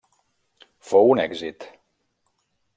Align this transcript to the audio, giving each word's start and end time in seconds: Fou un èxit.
Fou 0.93 1.11
un 1.17 1.23
èxit. 1.25 1.69